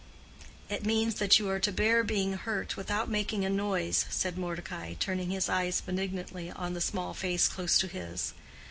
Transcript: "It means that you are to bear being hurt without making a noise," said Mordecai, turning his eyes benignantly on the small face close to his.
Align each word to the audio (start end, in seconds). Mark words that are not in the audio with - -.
"It 0.67 0.83
means 0.83 1.19
that 1.19 1.37
you 1.37 1.47
are 1.51 1.59
to 1.59 1.71
bear 1.71 2.03
being 2.03 2.33
hurt 2.33 2.75
without 2.75 3.07
making 3.07 3.45
a 3.45 3.51
noise," 3.51 4.07
said 4.09 4.35
Mordecai, 4.35 4.95
turning 4.95 5.29
his 5.29 5.47
eyes 5.47 5.79
benignantly 5.79 6.49
on 6.49 6.73
the 6.73 6.81
small 6.81 7.13
face 7.13 7.47
close 7.47 7.77
to 7.77 7.87
his. 7.87 8.33